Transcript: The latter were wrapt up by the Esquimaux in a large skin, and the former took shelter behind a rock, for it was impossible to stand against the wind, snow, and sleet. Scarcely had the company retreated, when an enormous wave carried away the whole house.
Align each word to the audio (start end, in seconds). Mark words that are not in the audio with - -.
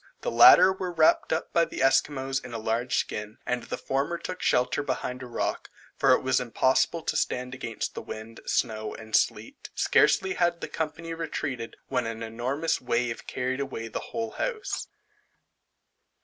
The 0.21 0.31
latter 0.31 0.73
were 0.73 0.91
wrapt 0.91 1.31
up 1.31 1.53
by 1.53 1.63
the 1.63 1.83
Esquimaux 1.83 2.39
in 2.43 2.53
a 2.53 2.57
large 2.57 2.97
skin, 2.97 3.37
and 3.45 3.61
the 3.61 3.77
former 3.77 4.17
took 4.17 4.41
shelter 4.41 4.81
behind 4.81 5.21
a 5.21 5.27
rock, 5.27 5.69
for 5.95 6.11
it 6.13 6.23
was 6.23 6.39
impossible 6.39 7.03
to 7.03 7.15
stand 7.15 7.53
against 7.53 7.93
the 7.93 8.01
wind, 8.01 8.39
snow, 8.47 8.95
and 8.95 9.15
sleet. 9.15 9.69
Scarcely 9.75 10.33
had 10.33 10.59
the 10.59 10.67
company 10.67 11.13
retreated, 11.13 11.75
when 11.87 12.07
an 12.07 12.23
enormous 12.23 12.81
wave 12.81 13.27
carried 13.27 13.59
away 13.59 13.89
the 13.89 13.99
whole 14.09 14.31
house. 14.31 14.87